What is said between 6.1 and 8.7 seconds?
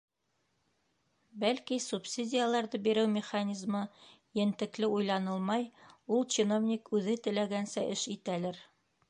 ул чиновник үҙе теләгәнсә эш итәлер.